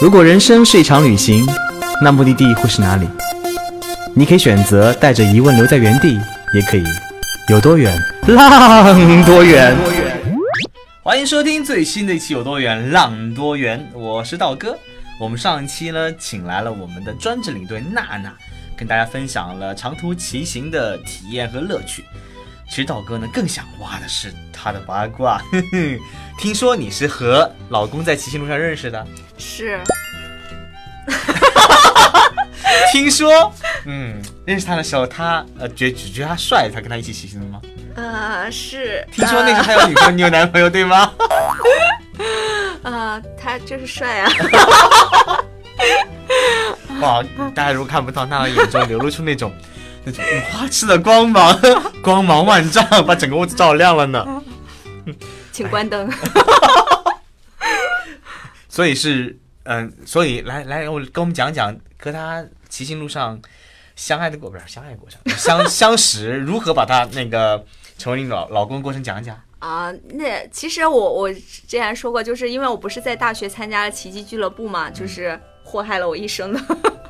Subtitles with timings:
[0.00, 1.44] 如果人生是一场旅行，
[2.00, 3.08] 那目的地会是哪里？
[4.14, 6.16] 你可以选择带着疑问留在原地，
[6.54, 6.84] 也可以
[7.48, 9.76] 有多远浪多远。
[11.02, 14.78] 欢迎收听最新的一期《有多远浪多远》，我是道哥。
[15.20, 18.32] 我们上一期呢，请来了我们的专职领队娜娜，
[18.76, 22.04] 跟大家分享了长途骑行的体验和乐趣。
[22.70, 25.42] 其实道哥呢，更想挖的是他的八卦。
[26.38, 29.04] 听说你是和老公在骑行路上认识的？
[29.38, 29.80] 是。
[32.92, 33.52] 听说，
[33.86, 37.60] 嗯，认识他的时候，他呃觉只觉得他帅，才跟他一起骑行的吗？
[37.94, 39.06] 呃，是。
[39.12, 41.12] 听说那时候他有女朋友，你有男朋友对吗？
[42.82, 44.30] 啊， 他就是帅啊！
[47.00, 47.22] 哇，
[47.54, 49.52] 大家如果看不到，那眼中流露出那种
[50.04, 51.58] 那种五花痴的光芒，
[52.02, 54.26] 光芒万丈，把整个屋子照亮了呢。
[55.52, 56.10] 请关灯。
[58.78, 63.36] 所以是，嗯，所以来来，我跟我们讲讲和他骑行路上
[63.96, 67.64] 相爱的过，不是相爱过程，相 相识如何把他那个
[67.98, 69.36] 成为你老老公的过程讲讲。
[69.58, 76.60] 啊，那其实我我之前说过，就是因为我不是在大学参加了奇迹俱乐部嘛，就是祸害了我一生的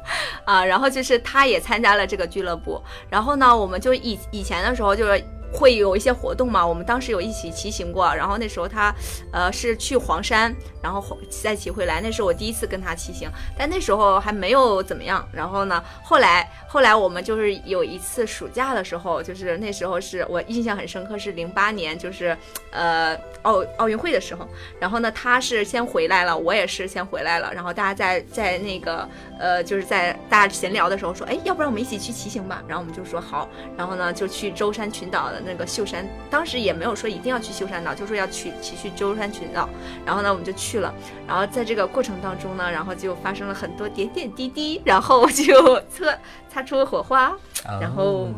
[0.46, 0.64] 啊。
[0.64, 5.22] 然后就是他也参加了这个俱乐部，然后呢，我们就以以前的时候就是。
[5.52, 6.66] 会有一些活动嘛？
[6.66, 8.94] 我们当时有一起骑行过，然后那时候他，
[9.32, 12.00] 呃，是去黄山，然后再骑回来。
[12.02, 15.26] 那是我第一次跟他骑行，但那时候还没有怎么样。
[15.32, 22.36] 然后呢，后来后来我们就是有一次暑假的时候，就是那时候是我印象很深刻，是零八年，就是
[22.70, 24.46] 呃奥奥运会的时候。
[24.78, 27.52] 然后呢，他是先回来了，我也是先回来了。
[27.54, 32.62] 然后大家在在那个呃，就是在大家闲聊的时候说，哎，要不然我们一起去骑行吧？
[32.68, 33.48] 然后我们就说好。
[33.76, 35.37] 然后呢，就去舟山群岛的。
[35.44, 39.68] 那个秀山，当时也没有说一定要去秀山岛，就说要去骑去舟山群岛。
[40.04, 40.94] 然后呢，我们就去了。
[41.26, 47.32] 然后在这个过程当中呢，然后就发生了很多点点滴滴，然后就擦 擦出了火花。
[47.80, 48.28] 然后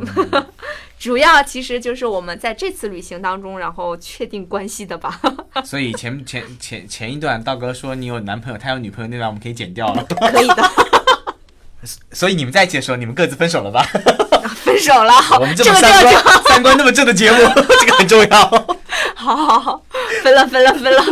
[0.99, 5.21] 主要其实就是我们在这次旅行当中，然后确定关系的吧。
[5.65, 10.05] 所以前前前前一段道哥说你有男朋友，他有女朋友那段我们可以剪掉了。
[10.05, 10.62] 可以的。
[12.12, 13.87] 所以你们在一起的时候，你们各自分手了吧？
[14.80, 17.38] 分手了，我们这么三观三观那么正的节目，
[17.80, 18.76] 这个很重要。
[19.14, 19.82] 好好好，
[20.22, 21.02] 分了分了分了。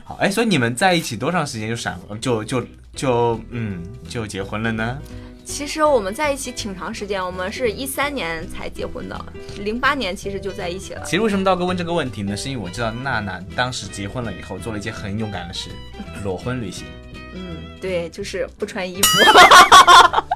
[0.04, 2.62] 好，哎，所以你们在一起多长时间就闪，就就
[2.94, 4.98] 就嗯就结婚了呢？
[5.44, 9.18] 其实我们在一起挺长时间，我们是一三年才结婚的，
[9.58, 11.02] 零八年其实就在一起了。
[11.04, 12.36] 其实为什么道哥问这个问题呢？
[12.36, 15.70] 是因为我知道娜娜当时结婚了以后做了一件很勇敢的事，
[16.22, 16.86] 裸婚旅行。
[17.34, 19.18] 嗯，对，就是不穿衣服。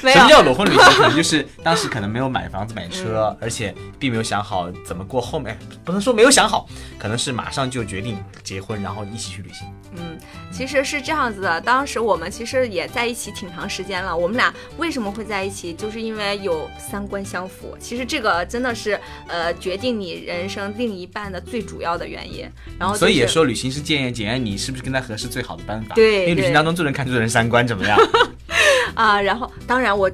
[0.00, 0.84] 什么叫裸婚旅行？
[0.94, 9.66] 可能就是当时可能没有买房子买车，而且并没有想好怎么过后面，不能说没有想好，可能是马上就决定结婚，然后一起去旅行。
[9.96, 10.16] 嗯，
[10.52, 14.16] 其实是这样子的，当时我们其实也在一起挺长时间了。
[14.16, 15.72] 我们俩为什么会在一起？
[15.74, 17.76] 就是因为有三观相符。
[17.80, 22.48] 其实这个真的是呃决定你人生另一半的最主要的原因。
[22.78, 25.94] 然后所以也说旅行是检验检验你是不是跟他合适最好的办法。
[25.94, 27.98] 对，因为旅行当中最能看出人三观怎么样。
[28.94, 30.10] 啊，然后当然我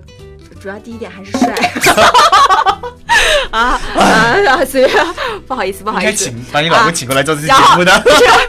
[0.61, 1.55] 主要第一点还是帅。
[3.51, 4.65] 啊 啊！
[4.65, 5.07] 随便
[5.47, 7.93] 不好意思，不好意思，请把你老公请过来做这期节目的。
[7.93, 8.07] 然后，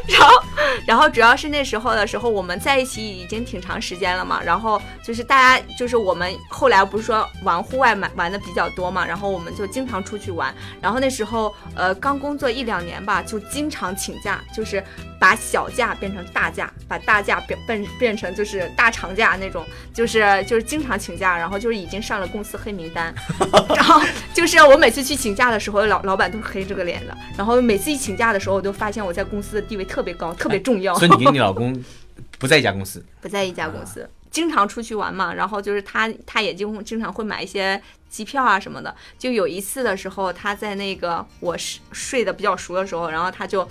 [0.07, 0.44] 然后
[1.09, 4.41] 主要是那时候的时候，我们在一起已经挺长时间了嘛。
[4.43, 9.05] 然后就是大家，就是我们后来不是说玩户外玩玩的比较多嘛。
[9.05, 10.53] 然后我们就经常出去玩。
[10.81, 14.83] 然后那时候呃刚工作一两年吧，就经常请假，就是
[15.19, 23.13] 把小假变成大假，把大假变变变成就是大长假那种，就是就是经常请假，然后就是已经上了公司黑名单。
[23.75, 24.01] 然后
[24.33, 27.15] 就是我每次去请假的时候，老老板都是黑着个脸的。
[27.38, 30.94] 然后每次一请假的时候，我都发现我在公司的地位特别高，特别重要。
[30.95, 31.83] 所以你跟你老公
[32.38, 33.03] 不在一家公司？
[33.22, 35.33] 不在一家公司，经常出去玩嘛。
[35.33, 38.94] 然后就是他，他也经经常会买一些机票啊什么的。
[39.17, 43.67] 就有一次的时候，他在那个我睡睡得比较熟的时候，然后他就。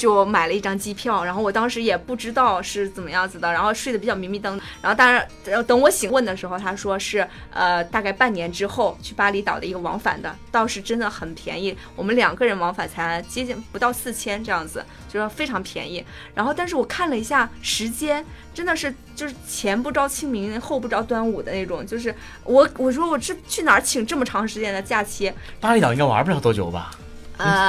[0.00, 5.28] 就买了一张机票，然后我当时也不知道是怎么样子的，然后睡得比较迷迷瞪，然后当然
[5.66, 16.02] 等我醒问的时候，他说是呃大概半年之后去巴厘岛的一个往返的，倒是真的很便宜，我们两个人往返才接近不到四千这样子，就是非常便宜。
[16.34, 18.24] 然后但是我看了一下时间，
[18.54, 22.14] 真的是就是前不着清明后不着端午的那种，就是
[22.44, 25.30] 我我说我这去哪儿请这么长时间的假期？
[25.60, 26.90] 巴厘岛应该玩不了多久吧？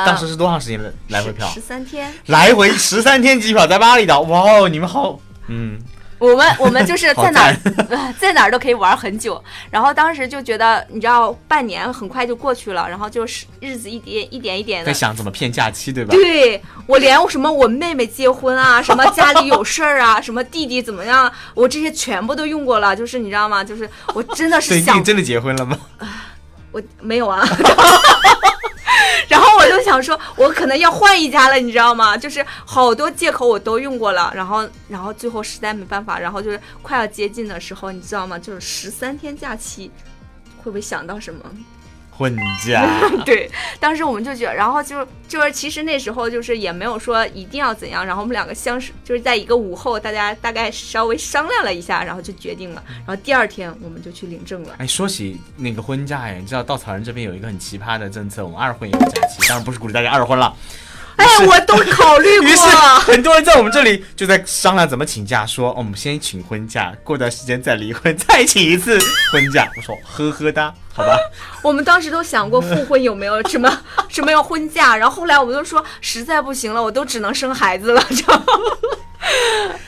[0.06, 1.48] 当时是多长时间的来回票？
[1.48, 5.80] 十三天，来回十三天机票在巴厘岛，哇哦，你们好，嗯，
[6.20, 7.52] 我们我们就是在哪
[8.20, 9.44] 在哪儿都可以玩很久。
[9.70, 14.94] 然后当时就觉得，你知道，半年很快就过去了，然后就是日子一点一点一点的在。
[14.94, 16.12] 想怎么骗假期，对吧？
[16.14, 22.96] 对我连什么我妹妹结婚啊，什么家里有事儿啊，什么弟弟怎么样，我这些全部都用过了。
[22.96, 23.64] 就是你知道吗？
[23.64, 25.78] 就是我真的，是想你真的结婚了吗？
[26.72, 27.44] 我没有啊。
[29.30, 32.18] 然后我就想说，我可能要换一家了，你知道吗？
[32.18, 38.38] 就是好多借口我都用过了，然后，然后最后实在没办法，然后就是快要接近的时候，你知道吗？
[38.38, 39.92] 就是十三天假期，
[40.58, 41.42] 会不会想到什么？
[42.22, 42.86] 婚假，
[43.26, 54.76] 对，当时我们就觉得，然后就就是其实那时候就是也没有说一定要怎样，然后我们两个相识，就是在一个午后，大家大概稍微商量了一下，然后就决定了，然后第二天我们就去领证了。
[54.78, 60.56] 哎，说起那个婚假，呀，你知道稻草人这边有一个很奇葩的政策，我们二婚也有假期，当然不是鼓励大家二婚了。
[61.18, 62.56] 哎，我都考虑过于。
[62.56, 62.64] 是
[63.12, 68.98] 很多人在我们这里就在商量怎么请假，说、哦、我们先请婚假，过段时间再离婚， 再请一次
[69.32, 69.70] 婚假。
[69.76, 71.18] 我说呵呵哒，好吧。
[71.64, 78.46] 我们当时都想过复婚有没有什么 什么要婚假，然后后来我们都说实在不行了，我都只能生孩子了，知道吗？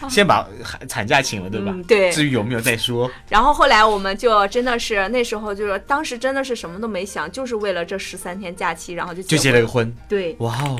[0.09, 1.71] 先把产产假请了，对吧？
[1.73, 3.09] 嗯对至于有没有再说。
[3.27, 10.79] 然后后来我们就真的是那时候就是当时真的是什么都没想，就是为了这十三天假期，然后就就结了个婚，对，哇哦，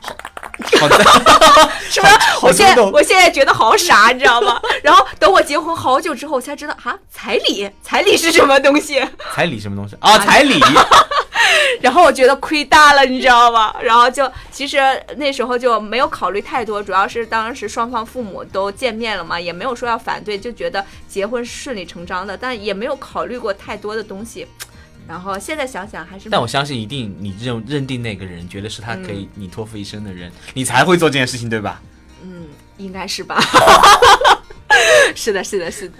[0.00, 0.16] 好，
[0.78, 0.96] 好的，
[1.90, 2.08] 是吧？
[2.40, 4.60] 好我现在我现在觉得好傻，你知道吗？
[4.82, 9.02] 然后等我结婚好久之后，我才知道啊，彩礼，彩礼是什么东西？
[9.34, 10.18] 彩礼什么东西啊？
[10.18, 10.60] 彩礼，
[11.80, 13.74] 然后我觉得亏大了，你知道吗？
[13.82, 14.78] 然后就其实
[15.16, 24.46] 那时候就没有考虑太多，主要是当时双方父母都见面了嘛，也没有说要反对，就觉得结婚是顺理成章的，但也没有考虑过太多的东西。
[25.08, 31.82] 然后现在想想还是，但我相信一定你认认定那个人，觉得是他可嗯以你托付一生的人，你才会做这件事情，对吧？
[32.22, 32.46] 嗯，
[32.78, 33.40] 应该是吧。
[35.14, 35.98] 是的，是的，是的。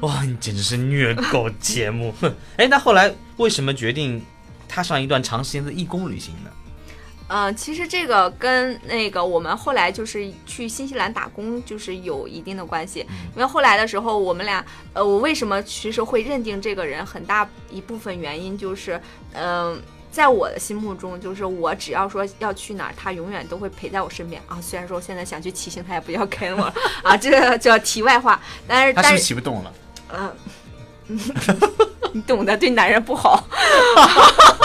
[0.00, 2.12] 哇，你简直是虐狗节目！
[2.20, 4.20] 哼， 哎，那后来为什么决定
[4.66, 6.50] 踏上一段长时间的义工旅行呢？
[7.32, 13.06] 嗯，其实这个跟那个我们后来就是去新西兰打工，就是有一定的关系。
[13.36, 19.00] 因为后来的时候，我们俩，呃，我为什么其实会认定这个人，很大一部分原因就是，
[19.34, 19.80] 嗯、
[20.10, 24.60] 在我的心目中，就是我只要说要去哪儿，他永远都会陪在我身边啊。
[24.60, 26.64] 虽然说我现在想去骑行，他也不要跟我
[27.04, 28.40] 啊，这叫题外话。
[28.66, 29.72] 但是，他是不是但是，骑不动了？
[30.12, 30.36] 嗯、
[32.12, 33.46] 你懂的，对男人不好。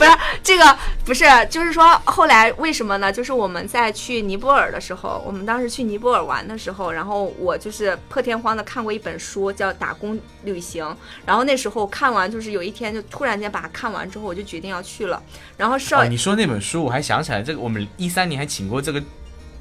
[0.00, 0.10] 不是
[0.42, 3.12] 这个，不是，就是说后来为什么呢？
[3.12, 10.82] 就是我们在去尼泊尔的时候，我们当时去尼泊尔玩的时候，然后我就是破天荒的看过一本书，叫《打工旅行》。
[11.26, 15.22] 然后那时候看完，就是有一天就突然间把它看完之后，我就决定要去了。
[15.58, 19.02] 然后少哦，你说那本书，我还想起来，这个我们一三年还请过这个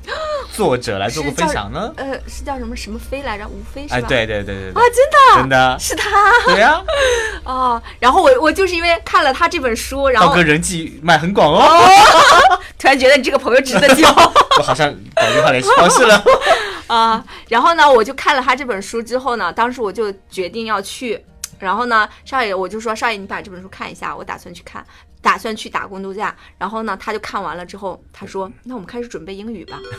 [0.52, 1.94] 作者来做过分享呢。
[1.98, 3.48] 呃是叫什么什么飞来着？
[3.48, 3.96] 吴飞是吧？
[3.98, 6.10] 哎，对对对对啊，真的真的，是他
[6.46, 6.84] 对啊，
[7.44, 7.82] 哦。
[8.00, 11.88] 然后我我就是因为看了他这本书，然后道哥人际脉很广哦，
[12.78, 14.10] 突然觉得你这个朋友值得交。
[14.58, 16.24] 我好像搞定他联系方式了。
[16.88, 21.24] 啊、然后呢，我就看了他这本书之后呢，当时我就决定要去。
[21.60, 24.84] 然后呢，少爷我就说少爷，你把这本书看一下，我打算去看，
[25.22, 26.36] 打算去打工度假。
[26.58, 29.80] 然后呢，他就看完了之后，他说：“那我们开始准备英语吧。”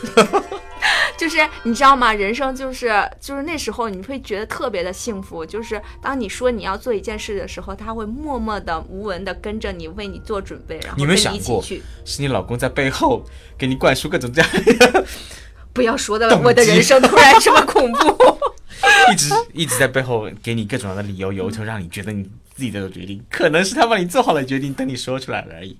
[1.17, 2.11] 就是你知道吗？
[2.11, 11.61] 人生就是就是那时候你会觉得特别的幸福，就是当你说你要做一件事的时候，他会默默的无闻的跟着你，为你做准备，然后你有跟你没想过。
[11.61, 13.23] 是你老公在背后
[13.57, 14.49] 给你灌输各种这样
[15.73, 18.37] 不要说的我的人生突然这么恐怖。
[19.11, 22.27] 一直一直在背后给你各种样的理由，由头让你觉得你
[22.61, 25.75] 自己在做决定，可能是他帮你做好了决定，等你说出来了而已。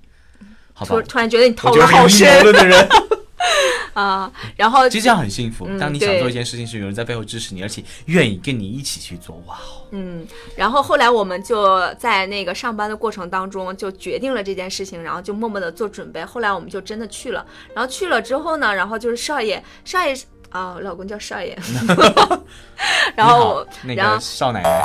[0.74, 2.88] 好吧突，突然觉得你套路好深的人，
[3.94, 5.64] 啊、然后其实这样很幸福。
[5.68, 9.86] 嗯当你想做一件事情时，有人在背后支持你，而且愿意跟你一起去做，哇哦！
[9.92, 16.24] 嗯，然后后来我们就在那个上班的过程当中就决定了这件事情，然后就默默的做准备。
[16.24, 17.46] 后来我们就真的去了，
[17.76, 20.16] 然后去了之后呢，然后就是少爷，少爷
[20.50, 21.56] 啊、我老公叫少爷，
[23.16, 24.84] 然后那然后个少奶奶，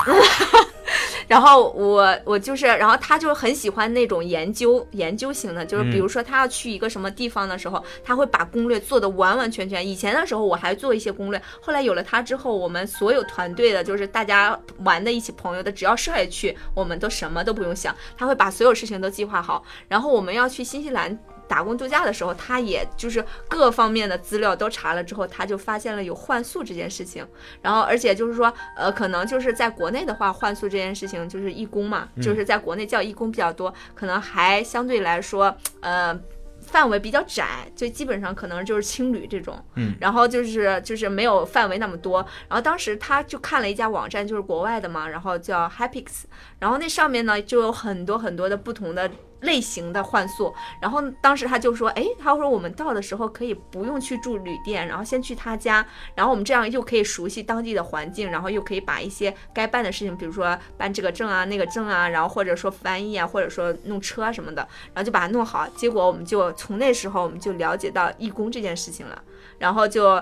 [1.28, 9.86] 然后我我就是，然后他就很喜欢那种研究研究型的，就是比如说他要去一个什么地方的时候，他会把攻略做的完完全全。
[9.86, 19.64] 以前的时候我还做一些攻略，后来有了他之后，我们所有团队的，就是大家玩的一起朋友的，只要少爷去，我们都什么都不用想，他会把所有事情都计划好。
[19.88, 21.18] 然后我们要去新西兰。
[21.48, 27.26] 打工度假的时候，他也就是各方面的资料都查了之后，他就发现了有换宿这件事情。
[27.62, 36.20] 然后，而且就是说，呃，可能就是在国内的话，换宿这件事情就是义工嘛，就是在国内叫义工比较多，可能还相对来说，呃。
[36.60, 42.20] 范围比较窄，就基本上可能就是青旅这种，嗯，然后就是就是没有范围那么多。
[42.50, 46.24] 然后当时他就看了一家网站，就是国外的嘛，然后叫 Happix，
[46.60, 49.10] 然后那上面呢就有很多很多的不同的。
[49.42, 65.68] 类型的换宿，然后当时他就说，哎，他说我们到的时候可以不用去住旅店，然后先去他家，然后我们这样又可以熟悉当地的环境，然后又可以把一些该办的事情，比如说办这个证啊、那个证啊，然后或者说翻译啊，或者说弄车啊什么的，然后就把它弄好。
[65.76, 69.22] 结果我们就从那时候我们就了解到义工这件事情了，
[69.60, 70.22] 然后就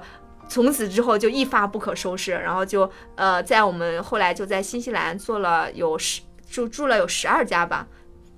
[0.49, 7.87] 从此之后就一发不可收拾，然后就呃，在我们后来就在新西兰做了有十，就住了有十二家吧。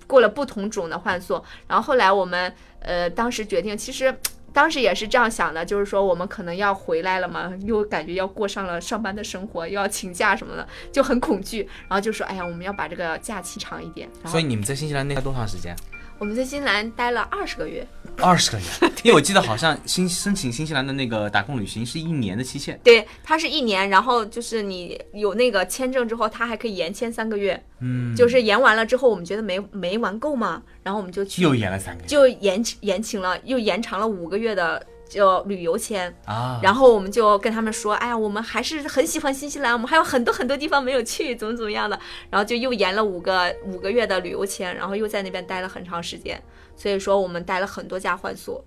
[0.07, 4.17] 过了不同种的换宿，然后后来我们呃当时决定，其实
[4.53, 14.09] 当时也是这样想的，就是说我们可能要回来了嘛，又感觉要过上了上班的生活，又要请假什么的，就很恐惧，然后就说哎呀，我们要把这个假期长一点。
[14.25, 15.75] 所以你们在新西兰待多长时间？
[16.19, 18.65] 我们在新西兰待了二十个月， 二十个月，
[19.03, 34.85] 因为我记得好像新申请新西兰的那个打工旅行是一年的期限，对，它是一年，然后就是你有那个签证之后，它还可以延签三个月，嗯，就是延完了之后，我们觉得没没玩够嘛，然后我们就去又延了三个月，就延延请了，又延长了五个月的。
[35.09, 41.97] 就旅游签啊，然后我们就跟他们说，哎呀，我们还是很喜欢新西兰，我们还有很多很多地方没有去，怎么怎么样的，
[42.29, 46.41] 然后就又延了五个五个月的旅游签，然后又在那边待了很长时间，
[46.75, 48.63] 所以说我们待了很多家换宿。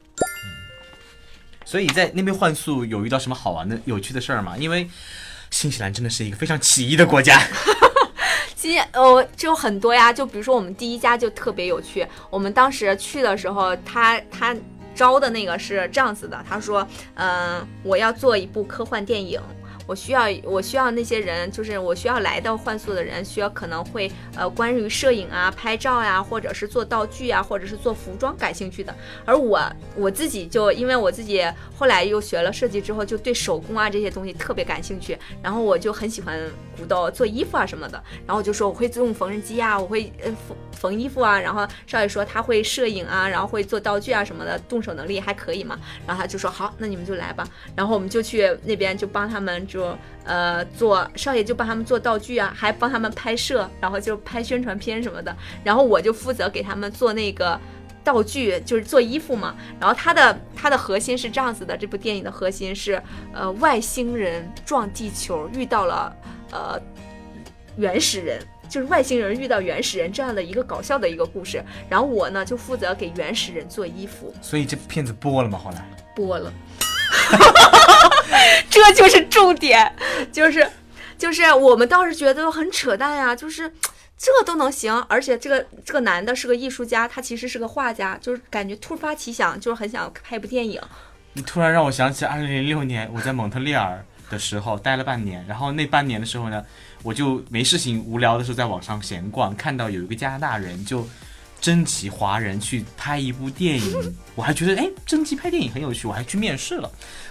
[1.65, 4.57] 所以在那边换宿有遇到什么好玩的、有趣的事儿吗？
[4.57, 4.89] 因为
[5.51, 7.39] 新西兰真的是一个非常奇异的国家。
[8.57, 14.57] 新呃就很多呀，就比如说我们第一家就特别有趣，我们当时去的时候，他他。
[15.01, 19.41] 招的那个是这样子的，他说，嗯，我要做一部科幻电影。
[19.91, 28.95] 我需要，我需要那些人，就是我需要来到幻宿的人，需要可能会呃关于摄影啊、拍照呀，或者是做道具啊，或者是做服装感兴趣的。
[29.25, 29.61] 而我
[29.97, 31.45] 我自己就因为我自己
[31.77, 36.41] 后来又学了设计之后，就对手工啊这些东西特别感兴趣，然后我就很喜欢
[36.79, 38.01] 鼓捣做衣服啊什么的。
[38.25, 41.37] 然后我就说我会用缝纫机啊，我会呃缝缝衣服啊。
[41.41, 45.77] 然后少爷说他会摄影啊，然后会做道具啊什么的，动手能力还可以嘛。
[46.07, 47.45] 然后他就说好，那你们就来吧。
[47.75, 49.80] 然后我们就去那边就帮他们就。
[49.81, 55.35] 说呃，做少爷就帮他们做道具啊，还帮他们拍摄，然后就拍宣传片什么的。
[55.65, 57.59] 然后我就负责给他们做那个
[58.05, 59.55] 道具，就是做衣服嘛。
[59.81, 66.15] 然后它的它的核心是这样子的，这部电影的核心是呃外星人撞地球遇到了
[66.53, 66.79] 呃
[67.77, 71.65] 原始人，就是外星人遇到原始人这样的一个搞笑的一个故事。
[71.89, 74.33] 然后我呢就负责给原始人做衣服。
[74.43, 75.59] 所以这片子播了吗？
[75.59, 75.83] 后来
[76.15, 76.53] 播了。
[78.71, 79.93] 这就是重点，
[80.33, 80.69] 就是，
[81.19, 83.73] 就是我们倒是觉得很扯淡呀，就是
[84.17, 90.81] 这都能行，而且这个这个男的是个艺术家，他其实是个画家，就是感觉突发奇想，就是很想拍一部电影。
[91.33, 96.65] 你突然让我想起二零零六年我在蒙特利尔的时候待了半年，然后那半年的时候呢，
[97.03, 101.09] 我就没事情无聊的时候在网上闲逛，看到有一个加拿大人就。
[101.61, 106.91] 征集华人去拍一部电影，我还觉得哎，征集拍电影很有趣，我还去面试了，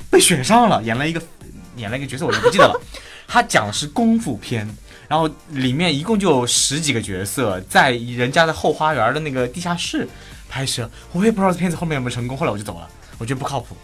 [0.10, 1.22] 被选上了，演了一个
[1.75, 2.82] 演了一个角色，我就不记得了。
[3.28, 4.68] 他讲的是功夫片，
[5.08, 10.08] 然后里面一共就十几个角色，在人家的后花园的那个地下室
[10.50, 12.88] 拍摄，我也不知道这片子后面有没有成功，后来我就走了，
[13.18, 13.78] 我觉得不靠谱。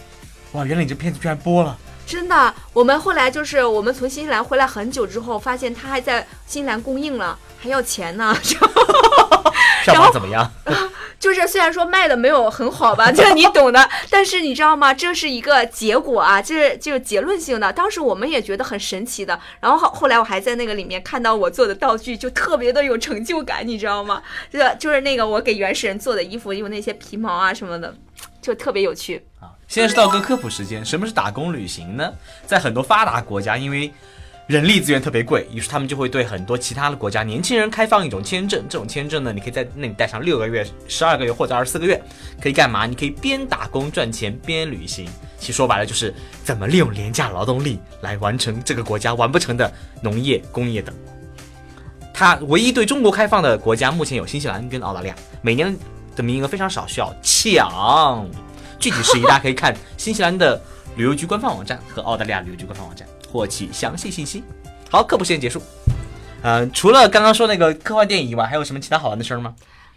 [0.53, 1.77] 哇，原来你这片子居然播了！
[2.07, 8.35] 真的，我们后来就是我们从新西兰回来很久之后，发现他还在新西兰公映了，还要钱呢。
[9.83, 10.51] 票房怎么样？
[11.17, 13.89] 就是虽然说卖的没有很好吧，就是你懂的。
[14.09, 14.93] 但是你知道吗？
[14.93, 17.71] 这是一个结果啊，就是就是结论性的。
[17.71, 19.39] 当时我们也觉得很神奇的。
[19.59, 24.21] 然后后后来我还在那个里面看到我做的道具，就特别的有成就感，你知道吗？
[24.51, 27.95] 就就是那个我给原始人做的衣服，用那些皮毛啊什么的，
[28.41, 29.49] 就特别有趣啊。
[29.67, 32.13] 现在是道哥科普时间，什么是打工旅行呢？
[32.45, 33.91] 在很多发达国家，因为
[34.47, 38.63] 人力资源特别贵，于是他们就会对很多其他的国家年轻人开放一种签证。
[38.69, 41.99] 这种签证呢，你可以在那里待上六个月、十二个月或者二十四个月，
[42.39, 42.85] 可以干嘛？
[42.85, 45.07] 你可以边打工赚钱边旅行。
[45.39, 50.93] 其实说白了就是怎么利用廉价劳动力来完成这个国家完不成的农业、工业等。
[52.13, 55.75] 它唯一对中国开放的国家目前有新西兰跟澳大利亚，每年
[56.15, 58.29] 的名额非常少，需要抢。
[58.77, 60.61] 具体事宜大家可以看新西兰的
[60.95, 64.41] 旅游局官方网站和澳大利亚旅游局官方网站获取详细信息。
[64.89, 65.61] 好，科普时间结束。
[66.41, 69.53] 嗯，除了刚刚说那个科幻电影以外，还有什么其他好玩的事儿吗？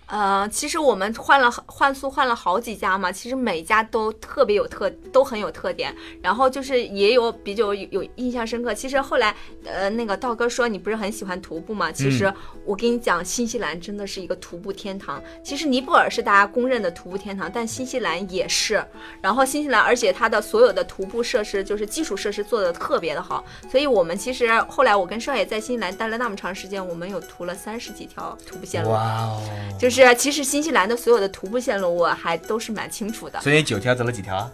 [0.08, 5.94] 呃，其实我们换了换宿换了好几家嘛，其实每家都特别有特，都很有特点。
[6.22, 8.72] 然后就是也有比较有有印象深刻。
[8.72, 9.34] 其实后来，
[9.64, 11.92] 呃，那个道哥说你不是很喜欢徒步吗？
[11.92, 12.32] 其实
[12.64, 15.22] 我跟你讲，新西兰真的是一个徒步天堂。
[15.44, 18.82] 其实尼泊尔是大家公认的徒步天堂，但新西兰也是。
[19.20, 23.44] 然后新西兰，而且它的所有的徒步设施就是基础设施做的特别的好。
[23.70, 28.88] 所以我们其实后来我跟少爷在新西兰待了那么长时间，我们有徒了三十几条徒步线路。
[28.88, 29.42] 哇哦！
[29.78, 29.97] 就是。
[30.04, 33.40] 是，其实新西兰的所有的徒步线路我还都是蛮清楚的。
[33.40, 34.50] 所以九条走了几条？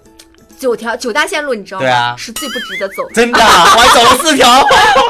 [0.59, 1.87] 九条九大线路，你知道吗？
[1.87, 3.15] 对啊，是最不值得走的。
[3.15, 4.67] 真的，我还走了四条。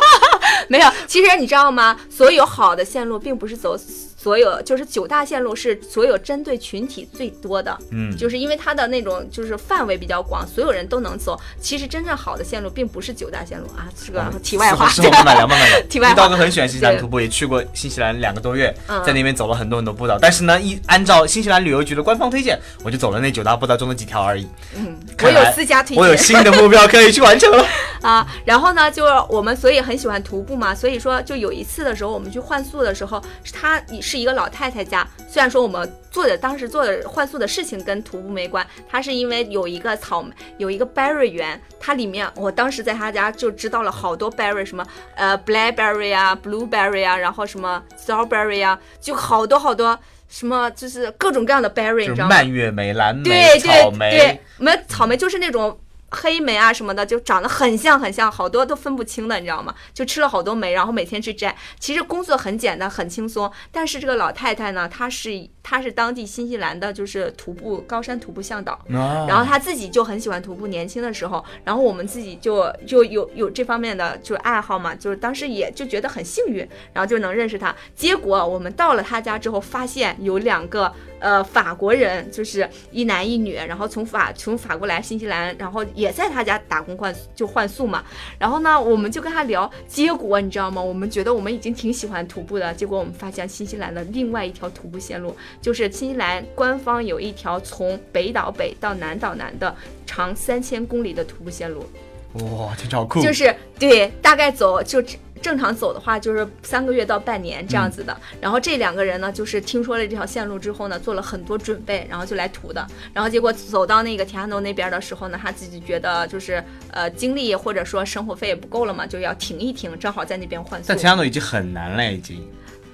[0.68, 1.96] 没有，其实你知道吗？
[2.08, 3.78] 所有好的线路并不是走。
[4.24, 11.38] 所有就是九大线路是所有针对群体最多的，嗯，就是因为它的那种就是范围比较广，所有人都能走。
[11.60, 14.88] 其实真正好的线路并不是九大线路啊，这个 题外话。
[14.88, 15.78] 是我慢慢聊，慢慢聊。
[15.90, 16.14] 题外话。
[16.14, 20.16] 道哥很喜欢新西兰徒步，也去过新西兰两个多月，在那边走了很多很多步道。
[20.18, 24.48] 但是呢，一按照新西兰旅游局的官方推荐，我就走了那九大步道中的几条而已。
[24.74, 27.66] 嗯，我有私家推荐，我有新的目标可以去完成了
[28.00, 28.26] 啊。
[28.46, 35.06] 然后呢，就我们所以很喜欢徒步嘛，所以说就有一次的时候，我们去换宿的时候，他是一个老太太家。
[35.28, 52.36] 虽然说我们做的当时做的换宿的事情跟徒步没关，他是因为有一个草莓，有一个 berry 园，它里面我当时在他家就知道了好多 berry，什么呃 blackberry 啊，blueberry 啊，然后什么 strawberry 啊，就好多好多什么就是各种各样的 berry，你知道吗？
[52.36, 55.76] 蔓越莓、蓝莓、草莓，对，我们草莓就是那种。
[56.14, 59.74] 黑莓啊什么的，就长得很像很像，好多都分不清的，你知道吗？
[59.92, 61.54] 就吃了好多莓，然后每天去摘。
[61.78, 63.50] 其实工作很简单，很轻松。
[63.72, 65.30] 但是这个老太太呢，她是
[65.64, 68.78] 她是当地新西兰的，就是徒步高山徒步向导。
[68.86, 71.44] 然后他自己就很喜欢徒步，年轻的时候。
[71.64, 76.58] 然后我们自己就就有有这方面的就爱好嘛，就是当时也就觉得很幸运，
[76.92, 77.74] 然后就能认识他。
[77.96, 80.92] 结果我们到了他家之后，发现有两个。
[81.20, 88.04] 呃，法国人就是一男一女，然后从法从法国来新西兰，然后也在他家打工换就换宿嘛。
[88.38, 90.82] 然后呢，我们就跟他聊，结果你知道吗？
[90.82, 99.74] 我们觉得我们已经挺喜欢徒步的，结果我们发现新西兰的另外一条徒步线路，就是新西兰官方有一条从北岛北到南岛南的
[100.06, 101.86] 长三千公里的徒步线路。
[102.34, 103.22] 哇，这好酷！
[103.22, 105.02] 就是对，大概走就。
[105.42, 120.86] 正常走的话就是三个月到半年这样子的，然后这两个人呢，就是听说了这条线路之后呢，做了很多准备，然后就来图的，然后结果走到那个提亚诺那边的时候呢，他自己觉得就是呃精力或者说生活费也不够了嘛，就要停一停，正好在那边换宿。
[120.88, 122.42] 但提亚诺已经很难了，已经。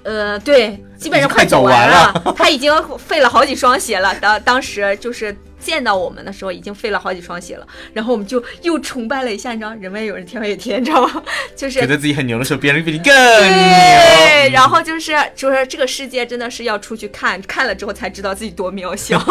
[0.03, 4.13] 呃，对，基本上快走完了，他已经废了好几双鞋了。
[4.15, 5.35] 当当时就是。
[5.61, 11.23] 见到我们的时候已经废了好几双鞋了，然后我们就又崇拜了一下，你知道，人外有人，天外有天，你知道吗？
[11.55, 14.51] 就是觉得自己很牛的时候，别人比你更牛。
[14.51, 19.21] 然后就是就是这个世界真的是要出去看看了之后才知道自己多渺小。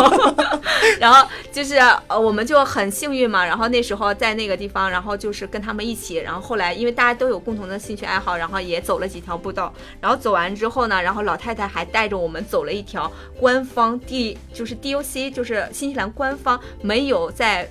[1.00, 3.44] 然后就是呃，我们就很幸运嘛。
[3.44, 6.16] 然后那时候在那个地方，然后就是跟他们一起。
[6.16, 9.72] 然后后来因为大家都有共同的兴趣爱好，然后也走了几条步道。
[10.00, 16.10] 然后走完之后呢，然后老太太还带着我们走了一条官方 D，就是 DOC，就是新西兰。
[16.20, 17.66] 官方没有在，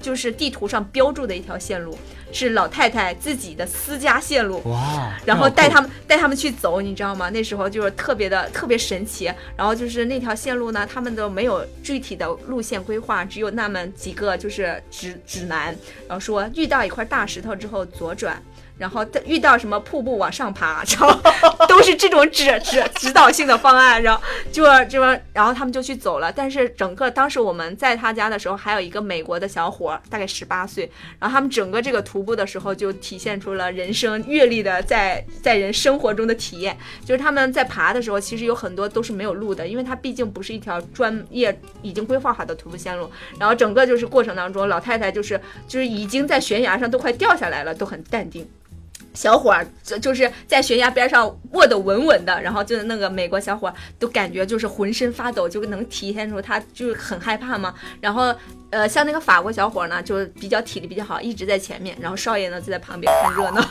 [0.00, 1.96] 就是地图上标注的一条线路，
[2.32, 4.60] 是老太太自己的私家线路。
[4.64, 5.16] 哇！
[5.24, 7.30] 然后带他们带他们去走，你知道吗？
[7.30, 9.32] 那时候就是特别的特别神奇。
[9.56, 15.66] 然后就是那条线路呢，他们都没有具体的路线规划，只有那么几个就是指指南，
[16.08, 18.42] 然后说遇到一块大石头之后左转。
[18.76, 25.00] 然后遇到什么瀑布往上爬，然后都是这种指 指指导性的方案，然后就就
[25.32, 26.32] 然后他们就去走了。
[26.32, 30.90] 但是整个当时我们在他家的时候，还有一个美国的小伙，大概十八岁。
[31.20, 36.76] 然后他们整个这个徒步的时候，就体现出了人生阅历的在 在人生活中的体验。
[37.04, 43.08] 就是他们在爬的时候，其实有很多都是没有路的，因为它毕竟不是一条专业已经规划好的徒步线路。
[43.38, 48.44] 然后整个就是过程当中，老太太就是就是已经在悬崖上都快掉下来了，都很淡定。
[49.14, 57.72] 小伙儿就就是在悬崖边上握得稳稳的，然后就那个美国小伙儿都感觉就是浑身发抖，就能体现出他就是很害怕嘛。
[58.00, 58.34] 然后，
[58.70, 63.62] 呃，像那个法国小伙儿呢，就比较体力比较好，一直在前面，然后少爷呢就在旁边看热闹。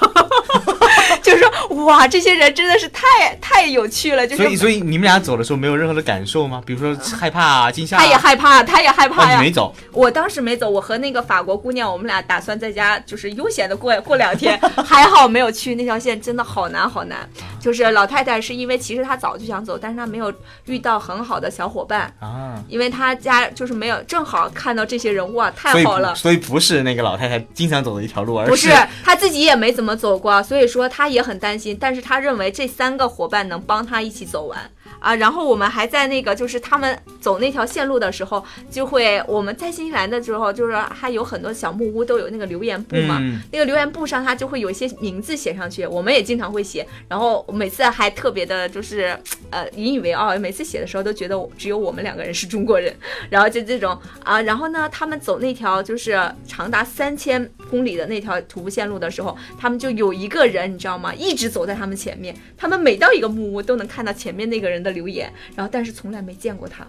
[1.22, 4.26] 就是说，哇，这些人真的是太太有趣了。
[4.26, 6.62] 就是所以，所以你们俩走的时候没有任何的感受吗？
[6.66, 7.98] 比如说害怕啊、惊吓？
[7.98, 9.38] 他也害怕，他也害怕呀。
[9.38, 9.74] 你没走？
[9.92, 17.28] 我当时没走，我和那个法国姑娘，我们俩打算在家就是悠闲的过过两天， 还好没有去那条线，真的好难好难。
[17.60, 20.34] 就是老太太是因为其实她早就想走，但是她没有
[20.66, 26.14] 遇到很好的小伙伴啊，因为她家就是没有正好看到这些人，哇，太好了。
[26.16, 28.72] 所以不是那个老太太经常走的一条路，而不是
[29.04, 31.76] 她自己也没怎么走过，所以说他也很担心。
[31.80, 34.70] 但是他认为这三个伙伴能帮他一起走完，
[35.00, 43.42] 啊，然后我们还在那个，就是他们走那条线路的时候，就会我们在新西兰的时候，就是还有很多小木屋都有那个留言簿嘛，嗯。
[43.52, 49.18] 那个留言簿上它就会有一些名字写上去，我们也经常会写，然后每次还特别的，就是
[49.50, 52.96] 呃引以为傲，每次写的时候都觉得只有我们两个人是中国人，
[53.30, 56.18] 然后就这种啊，然后呢，他们走那条就是
[56.48, 61.14] 长达三千公里的那条徒步线路的时候，他们就有一个人，你知道吗？
[61.14, 66.86] 一直走在他们前面，他们每到一个木屋都能看到前面那个人人的留言，然后但是从来没见过他。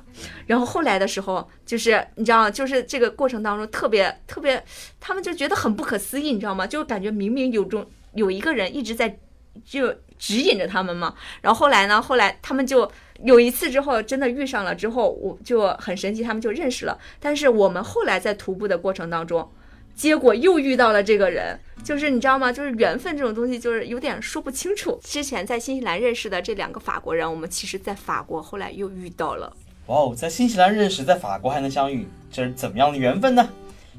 [0.47, 4.61] 然后后来的时候，就是你知道，就是这个过程当中特别特别，
[4.99, 6.67] 他们就觉得很不可思议，你知道吗？
[6.67, 9.19] 就感觉明明有种有一个人一直在
[9.65, 11.15] 就指引着他们嘛。
[11.41, 12.91] 然后后来呢，后来他们就
[13.23, 16.99] 有一次之后真的遇上了之后，我就很神奇，他们就认识了。
[17.21, 19.49] 但是我们后来在徒步的过程当中。
[19.97, 22.53] 结果又遇到了这个人，就是你知道吗？
[22.53, 25.01] 就是缘分这种东西，就是有点说不清楚。
[25.03, 29.55] 之前在新西兰认识的这两个法国人，我们其实在法国后来又遇到了。
[29.87, 33.49] 哇哦，在新西兰认识，在法国还能相遇，这是怎么样的缘分呢？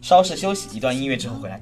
[0.01, 1.61] 稍事休息，一段音乐之后回来。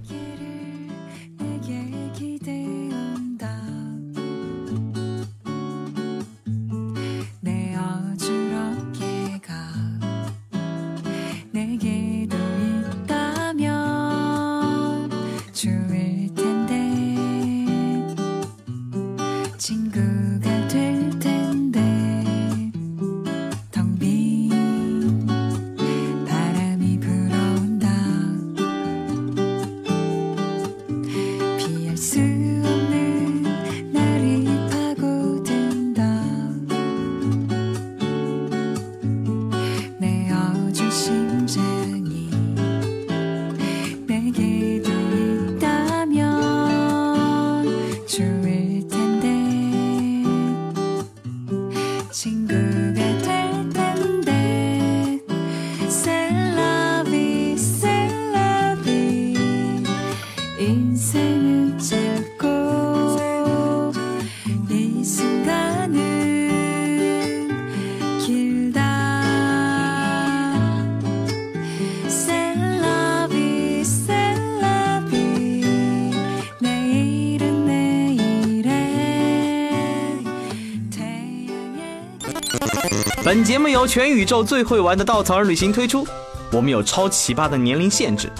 [83.44, 86.08] 本节目由全宇宙最会玩的稻草人旅行推出，
[86.50, 88.32] 我们有超奇葩的年龄限制，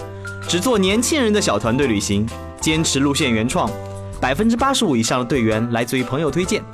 [0.48, 2.26] 只做年轻人的小团队旅行，
[2.58, 3.70] 坚持路线原创，
[4.18, 6.64] 百分之八十五以上的队员来自于朋友推荐。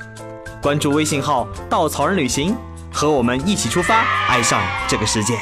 [0.61, 2.55] 关注微信号“稻草人旅行”，
[2.89, 5.37] 和我们一起出发，爱上这个世界。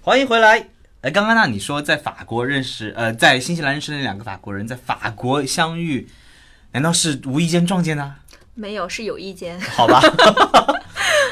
[0.00, 0.66] 欢迎回来。
[1.02, 6.08] 哎，刚刚那你说在法国认识，呃，在新西兰认识那两个法国人在法国相遇，
[6.72, 8.14] 难道是无意间撞见的？
[8.54, 9.60] 没有，是有意间。
[9.60, 10.00] 好吧，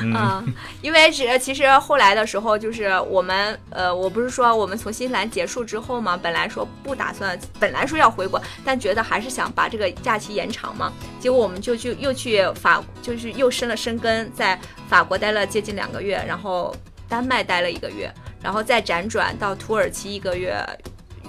[0.03, 10.93] 嗯，因为是其实后来的时候，就是我们呃，我不是说我们从新西兰结束之后嘛，本来说不打算，本来说要回国，但觉得还是想把这个假期延长嘛。
[11.21, 16.75] 结果我们就去又去法，就是又深了深根，在法国待了接近两个月，然后
[17.09, 20.65] 丹麦待了一个月，然后再辗转到土耳其一个月。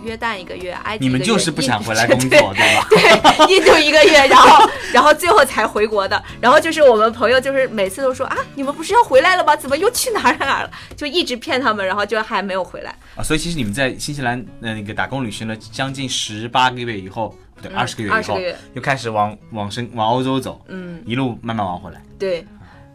[0.03, 2.75] 约旦一个月，埃及你们就是不想回来工作，对对
[3.19, 3.35] 吧？
[3.45, 6.21] 对，印度一个月，然后然后最后才回国的。
[6.41, 9.55] 然后就是我们朋友，就是每次都说啊，你们不是要回来了吗？
[9.55, 10.71] 怎么又去哪儿哪儿了？
[10.95, 12.95] 就一直骗他们，然后就还没有回来。
[13.15, 18.39] 啊，所以其实你们在新西兰呃那个打工旅行了将近十八个月以后，不对，嗯二十个月以后
[18.73, 22.01] 又开始往往深往欧洲走，嗯，一路慢慢往回来。
[22.19, 22.45] 对，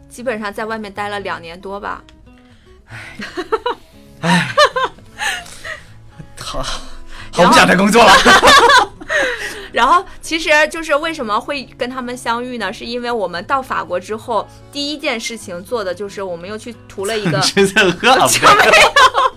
[0.09, 2.03] 基本上在外面待了两年多吧。
[6.37, 6.63] 好，
[7.33, 8.11] 好不想再工作了。
[9.73, 12.71] 然后其实就是为什么会跟他们相遇呢？
[12.71, 18.71] 是因为我们到法国之后，第一件事情做的就是我们又去涂了一个吃这喝啊，不对，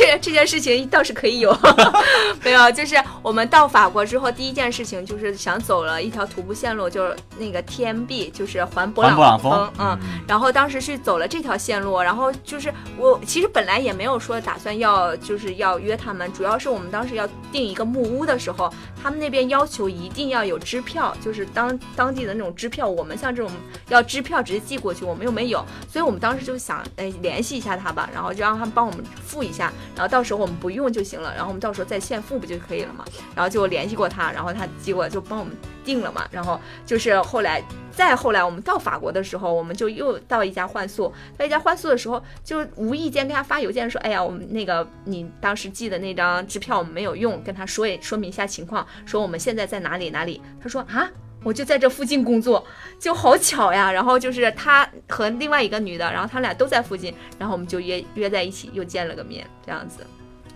[0.00, 1.54] 这这件事情倒是可以有，
[2.42, 23.52] 没有，就是我们到法国之后，第一件事情就是想走了一条徒步线路，就是那个 TMB，就是环勃朗峰，峰嗯，然后当时是走了这条线路，然后就是我其实本来也没有说打算要就是要约他们，主要是我们当时要订一个木屋的时候，他们那边要求一定要有支票，就是当当地的那种支票，我们像这种
[23.90, 33.04] 要支票直接寄过去，我们又没有，所以我们当时就想，哎，联系一下他吧，然后就让他们帮我们付一下，然后到时候我们不用就行了，然后我们到时候再现付不就可以了嘛？
[33.34, 51.10] 然后就联系过他，然后他结果就帮我们定了嘛，然后就是后来再后来我们到法国的时候，我们就又到一家换宿，到一家换宿的时候，就无意间跟他发邮件说，哎呀，我们那个你当时寄的那张支票我们没有用，跟他说一说明一下情况，说我们现在在哪里哪里，他说啊。
[51.42, 52.64] 我就在这附近工作，
[52.98, 53.90] 就好巧呀。
[53.90, 60.06] 然后就是他和另外一个女的，然后他俩都在附近，然后我们就约约在一起，又见了个面，这样子。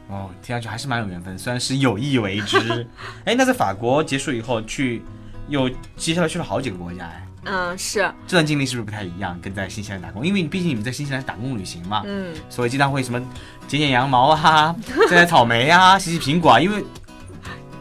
[0.08, 2.86] 哦，听上去还是蛮有缘分，虽然是有意为之。
[3.24, 5.02] 哎，那在法国结束以后去，
[5.48, 9.40] 又接下来去了好几个国家，哎，嗯，是，这段经历是不是不太一样？
[9.40, 13.18] 跟在新西兰打工，因为毕竟你们在新西兰打工旅行嘛，嗯，所以经常会什么
[13.66, 14.76] 剪剪羊毛啊，
[15.08, 16.84] 摘摘草莓啊，洗洗苹果啊，因为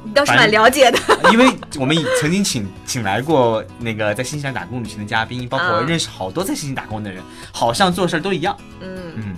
[0.03, 0.99] 你倒是蛮了解的。
[1.31, 1.47] 因为
[1.79, 8.57] 我们曾经请请来过那个在新西兰打工旅行的嘉宾，包括嗯认识好多在新西兰打工的人，好像做事儿都一样。
[8.81, 9.35] 嗯，嗯，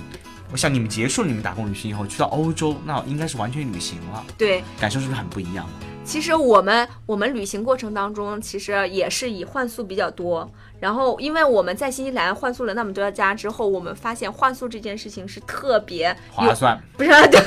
[0.52, 4.64] 我想你们结束了你们打工旅行以后，去到欧洲，那应该是完全旅行了，对。
[4.80, 5.68] 感受是不是很不一样？
[6.04, 10.48] 其实我们我们旅行过程当中，其实也是以换宿比较多。
[10.80, 16.80] 然后，因为我们在新西兰换宿了那么多家之后，我们发现换宿这件事情是特别划算。
[16.98, 17.40] 不是， 对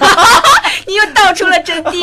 [0.87, 2.01] 你又道出了真谛。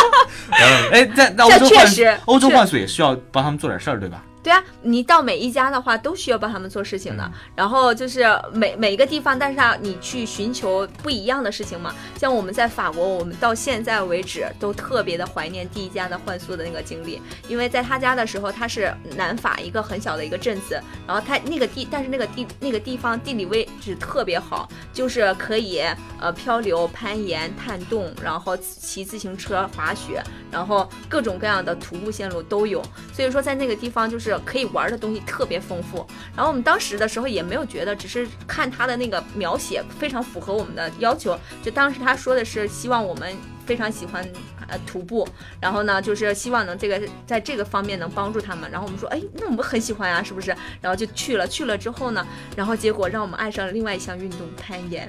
[0.50, 4.22] 哎，在在欧这洲换确实确欧洲换宿也需要帮他们做点事儿，对吧？
[4.42, 7.30] 对啊，你到每一家的话都需要帮他们做事情的。
[7.54, 11.94] 然后就是每每一个地方，但是啊，你去寻求不一样的事情嘛。
[12.18, 25.82] 像我们在法国，我们到现在为止都特别的怀念第一家的换宿的那个经历，因为在他家的时候，他是南法一个很小的一个镇子，然后他那个地，但是那个地那个地方地理位置特别好，就是可以
[26.18, 32.82] 呃漂流、攀岩、探洞，然后骑自行车、滑雪，然后各种各样的徒步线路都有。
[33.12, 36.06] 所以说在那个地方就是可以玩的东西特别丰富。
[36.36, 41.38] 然后我们当时的时候也没有觉得，只是看他的那个描写非常符合我们的要求。
[41.62, 43.34] 就当时他说的是希望我们
[43.66, 44.26] 非常喜欢
[44.68, 45.28] 呃徒步，
[45.60, 48.70] 然后呢就是希望能这个在这个方面能帮助他们。
[48.70, 50.54] 然后我们说，哎，那我们很喜欢啊，是不是？
[50.80, 55.08] 然后就去了，去了之后呢，然后结果让我们爱上了另外一项运动——攀岩。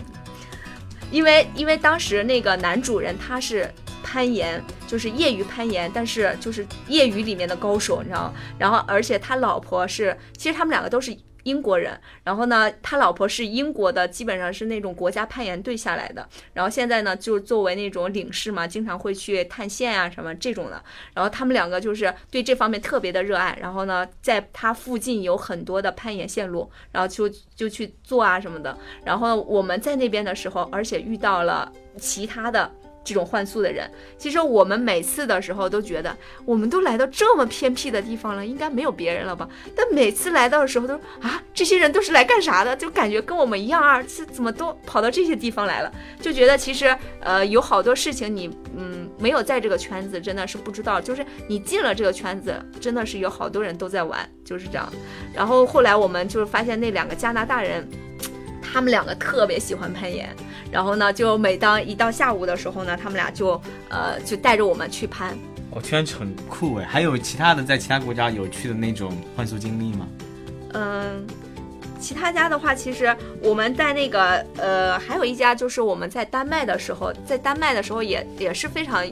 [1.12, 3.70] 因为因为当时那个男主人他是
[4.12, 8.34] 攀岩，就是业余攀岩，但是就是业余里面的高手，你知道吗？
[8.58, 32.70] 然后而且他老婆是，其实他们两个都是英国人，然后呢，他老婆是英国的，基本上是那种国家攀岩队下来的，然后现在呢，就作为那种领事嘛，经常会去探险啊什么这种的，然后他们两个就是对这方面特别的热爱，然后呢，在他附近有很多的攀岩线路，然后就就去做啊什么的，然后我们在那边的时候，而且遇到了其他的。
[33.04, 39.50] 这种换宿的人，其实我们每次的时候都觉得，我们都来到这么偏僻的地方了，应该没有别人了吧？
[39.76, 42.76] 但每次来到的时候都啊，这些人都是来干啥的？
[42.76, 45.92] 就感觉跟我们一样啊，这怎么都跑到这些地方来了？
[46.20, 51.02] 就觉得其实呃有好多事情你嗯没有在这个圈子，真的是不知道。
[51.02, 54.88] 就是你进了这个圈子，真的是有好多人都在玩，就是这样。
[55.34, 57.88] 然后后来我们就是发现那两个加拿大人。
[58.72, 60.30] 他们两个特别喜欢攀岩，
[60.72, 65.38] 然后呢，就每当一到下午的时候呢，他们俩就呃就带着我们去攀，
[65.70, 66.86] 我听上去很酷哎。
[66.86, 70.08] 还有其他的在其他国家有趣的那种换宿经历吗？
[70.74, 71.28] 嗯，
[72.00, 79.06] 其他家的话，其实我们在那个呃，还有一家就是我们在丹麦的时候，在丹麦的时候也也是非常。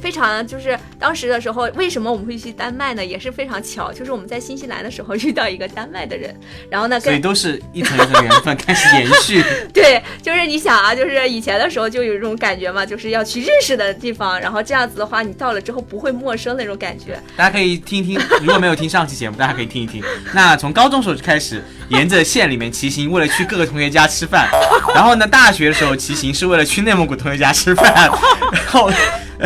[0.00, 3.04] 非常就是当时的时候，为什么我们会去丹麦呢？
[3.04, 6.34] 也是非常巧，就是我们在新西兰的时候遇到一个丹麦的人，
[6.68, 9.42] 然后呢所以都是一层一层缘分开始延续。
[9.72, 17.18] 对，就是你想啊，就是以前的时候就有一种感觉嘛，就是要去认识的地方，然后这样子的话，你到了之后不会陌生那种感觉。
[17.36, 20.02] 大家可以听一听，如果没有听上期节目，大家可以听一听。
[20.34, 24.48] 那从高中时候就开始沿着县里面骑行，为了去各个同学家吃饭。
[24.94, 27.92] 然后呢，大学的时候骑行是为了去内蒙古同学家吃饭。
[27.94, 28.90] 然后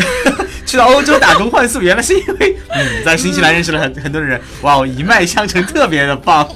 [0.66, 6.46] 去到欧洲打工换宿，原来是因为嗯，在新西兰认识了很很多人，哇，哦一脉相承，特别的棒。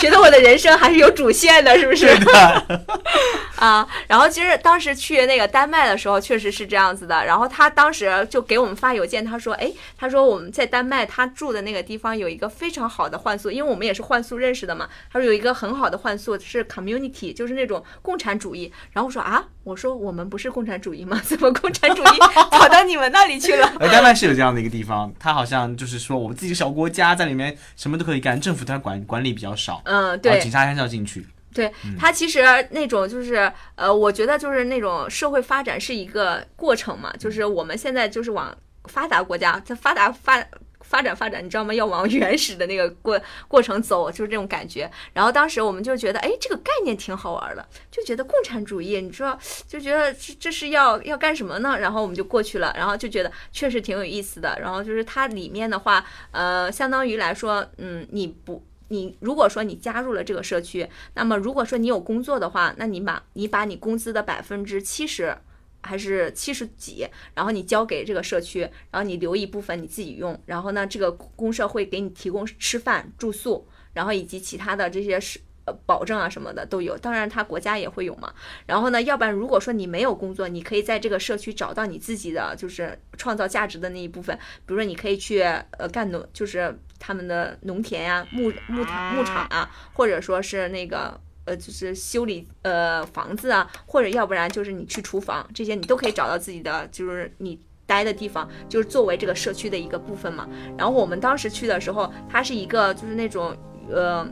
[0.00, 2.08] 觉得我的人生还是有主线的，是不是？
[3.56, 7.26] 啊，然后其实当时去那个丹麦的时候，确实是这样子的。
[7.26, 14.88] 然后他当时就给我们发邮件，他说：“哎，他说我们在丹麦，他住的那个地方有一个非常好的换宿，因为我们也是换宿认识的嘛。
[15.12, 18.72] 他说有一个很好的换宿是 community，就是那种共产主义。
[18.92, 21.20] 然后我说啊，我说我们不是共产主义吗？
[21.26, 22.18] 怎么共产主义
[22.50, 23.70] 跑到你们那里去了？
[23.78, 31.26] 而丹麦是有这样的一个地方，他好像就是说我们自己小国家在里面什么都可以干，政府它管管理比较少，嗯，对警察还是要进去。
[31.52, 40.44] 对，他其实那种就是呃，我觉得就是那种社会发展是一个过程嘛，就是我们现在就是往发达国家，在发达发。
[40.82, 41.72] 发展发展，你知道吗？
[41.72, 44.90] 要往原始的那个过过程走，就是这种感觉。
[45.12, 51.78] 然后当时我们就觉得，哎，这个概念挺好玩的，就觉得共产主义，你说就觉得这这是要要干什么呢？
[51.78, 54.58] 然后我们就过去了，然后就觉得确实挺有意思的。
[54.60, 58.60] 然后就是它里面的话，呃，相当于来说，嗯，你不。
[58.90, 65.36] 你如果说你加入了这个社区，那么如果说你有工作的话，那你把你把你工资的百分之七十
[65.80, 75.40] 还是七十几，然后你交给这个社区，然后你留一部分你自己用，然后呢，这个公社会给你提供吃饭、住宿，然后以及其他的这些是。
[75.66, 78.32] 呃，保证啊什么的都有，当然他国家也会有嘛。
[78.64, 97.58] 然后呢，要不然如果说你没有工作，你可以在这个社区找到你自己的就是创造价值的那一部分，比如说你可以去呃干农，就是他们的农田呀、牧牧场牧场啊，或者说是那个呃就是修理呃房子啊，或者要不然就是你去厨房，这些你都可以找到自己的就是你。
[97.90, 100.48] 待的地方就是作为这个社区的一个部分嘛。
[100.78, 103.52] 然后我们当时去的时候，它是一个就是那种
[103.90, 104.24] 呃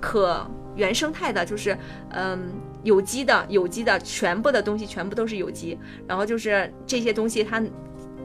[0.00, 1.78] 可原生态的，就是
[2.10, 2.52] 嗯
[2.82, 5.78] 有机的，有机的，全部的东西全部都是有机。
[6.08, 7.62] 然后就是这些东西它。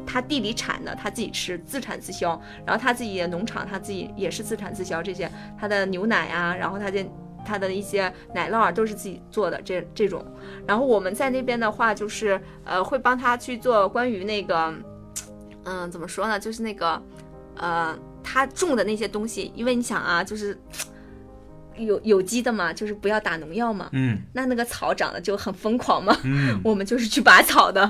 [0.08, 2.41] 他地里产的，他自己吃，自产自销。
[2.65, 5.04] 然后他自己的农场，他自己也是自产自销。
[5.04, 7.06] 这些他的牛奶啊，然后他的
[7.46, 9.62] 他的一些奶酪啊，都是自己做的。
[9.62, 10.26] 这这种。
[10.65, 14.74] 然后我们在那边的话，就是呃，会帮他去做关于那个，
[15.65, 16.39] 嗯，怎么说呢？
[16.39, 17.00] 就是那个，
[17.58, 17.93] 呃，
[18.24, 20.58] 他种的那些东西，因为你想啊，就是。
[21.78, 23.90] 有有机的嘛，就是不要打农药嘛。
[23.92, 26.16] 嗯那那个草长得就很疯狂嘛。
[26.24, 27.90] 嗯， 我们就是去拔草的，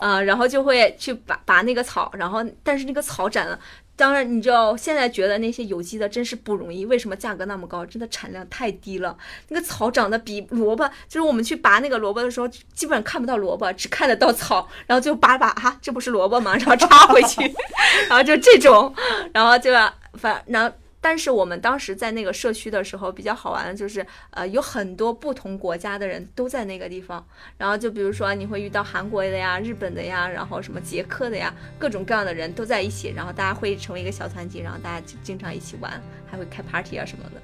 [0.00, 3.58] 啊、然后就会去拔拔那个草，然后但是那个草长了。
[3.96, 7.86] 当然，你知道现在觉得那些有机的真是不容易，为什么价格那么高？
[7.86, 9.16] 真的产量太低了。
[9.50, 16.56] 那个草长得比萝卜，就是我们去拔那个萝卜的时候，基本上看不到萝卜，只看得到草，然后就拔拔啊，这不是萝卜吗？
[16.56, 17.40] 然后插回去，
[18.10, 18.92] 然后就这种，
[19.32, 19.70] 然后就
[20.14, 20.74] 反然后。
[21.04, 27.22] 但是我们当时在那个社区的时候，比较好玩的就是，呃，有很多不同国家的人都在那个地方。
[27.58, 33.10] 然后就比如说，你会遇到韩国的呀、日本的呀，然后什么捷克的呀，各种各样的人都在一起。
[33.14, 37.42] 然后大家会成为一个小团体，然后大家就经常一起玩，还会开 party 啊什么的，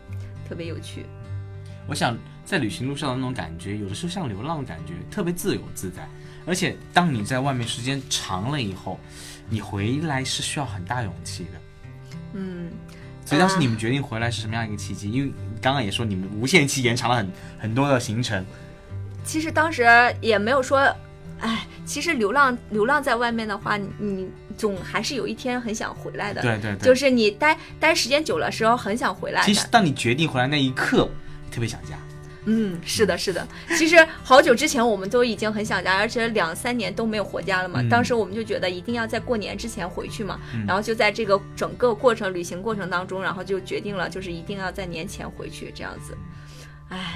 [0.48, 1.04] 特别有趣。
[1.86, 6.08] 我想在旅行路上的那种感觉，有的时候像流浪的感觉，特别自由自在。
[6.46, 8.98] 而且当你在外面时间长了以后，
[9.50, 11.60] 你回来是需要很大勇气的。
[12.32, 12.70] 嗯，
[13.30, 15.08] 所以当时你们决定回来是什么样一个契机？
[15.08, 18.44] 因为刚刚也说你们无限期延长了很很多的行程。
[19.24, 19.86] 其实当时
[20.20, 20.80] 也没有说，
[21.38, 26.42] 哎，其实流浪流浪在外面的话，你你总还是有一天很想回来的。
[26.42, 29.44] 对对对，就是你待待时间久了时候，很想回来。
[29.44, 31.08] 其实当你决定回来那一刻，
[31.52, 31.90] 特别想家。
[32.46, 33.46] 嗯，是的，是的。
[33.76, 37.80] 其实好久之前我们都已经很想家，而且两三年都没有回家了嘛。
[37.82, 46.16] 嗯当时我们就觉得一定要在过年之前回去嘛，嗯然后就在这个整个过程旅行过程当中，然后就决定了，就是一定要在年前回去这样子。
[46.88, 47.14] 哎，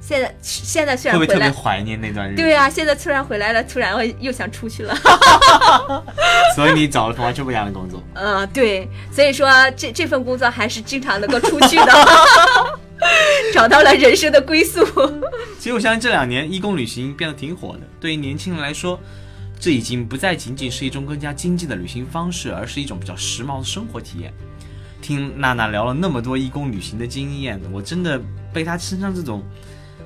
[0.00, 2.42] 现在现在虽会不会特别怀念那段日子？
[2.42, 4.94] 对啊，现在突然回来了，突然我又想出去了。
[6.54, 8.02] 所以你找了完全不一样的工作。
[8.14, 11.92] 嗯，对，所以说这这份工作还是经常能够出去的，
[13.52, 14.84] 找到了人生的归宿。
[15.58, 18.98] 其实我相信这两年义工旅行变得挺火的，对于年轻人来说，
[19.58, 24.32] 这已经不再仅仅是一种更加经济的旅行方式，而是一种比较时髦的生活体验。
[25.02, 28.20] 听娜娜聊了那么多义工旅行的经验，我真的
[28.52, 29.42] 被她身上这种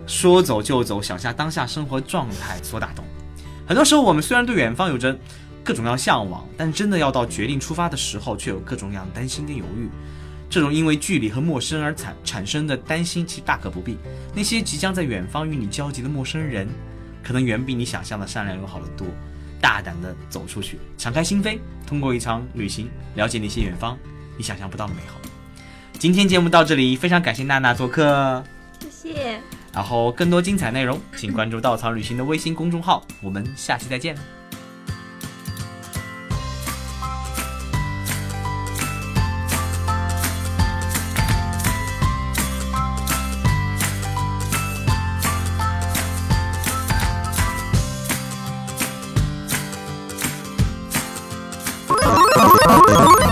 [0.06, 3.04] 说走就走、想下当下生活状态所打动。
[3.66, 5.16] 很多时候，我们虽然对远方有着
[5.62, 9.88] 各种各样向往，但真的要到决定出发的时候，却有各种各样担心跟犹豫。
[10.50, 13.96] 这种因为距离和陌生而产产生的担心，其实大可不必。
[14.34, 16.68] 那些即将在远方与你交集的陌生人，
[17.22, 19.06] 可能远比你想象的善良友好得多。
[19.62, 23.96] 大胆的走出去，敞开心扉，通过一场旅行，了解那些远方
[24.36, 25.20] 你想象不到的美好。
[25.98, 28.42] 今天节目到这里，非常感谢娜娜做客。
[28.80, 29.40] 谢谢。
[29.72, 33.06] 然后更多精彩内容，请关注稻草旅行的微信公众号。
[33.20, 34.39] 我们下期再见。